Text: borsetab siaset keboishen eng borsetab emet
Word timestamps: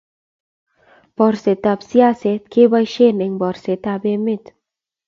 borsetab 1.17 1.79
siaset 1.89 2.43
keboishen 2.53 3.25
eng 3.25 3.39
borsetab 3.41 4.01
emet 4.17 4.45